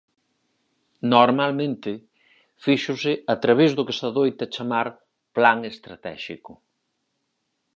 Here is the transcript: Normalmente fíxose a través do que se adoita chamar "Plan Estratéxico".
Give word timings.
Normalmente 1.13 1.91
fíxose 2.65 3.13
a 3.33 3.35
través 3.43 3.69
do 3.73 3.85
que 3.87 3.97
se 3.99 4.05
adoita 4.09 4.45
chamar 4.55 4.87
"Plan 5.35 5.57
Estratéxico". 5.73 6.53